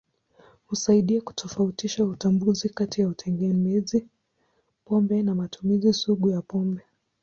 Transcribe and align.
Husaidia 0.67 1.21
kutofautisha 1.21 2.05
utambuzi 2.05 2.69
kati 2.69 3.01
ya 3.01 3.07
utegemezi 3.07 4.07
pombe 4.85 5.23
na 5.23 5.35
matumizi 5.35 5.93
sugu 5.93 6.29
ya 6.29 6.41
pombe. 6.41 6.81